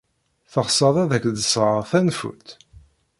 [0.51, 2.49] Teɣsed ad ak-d-sɣeɣ tanfult?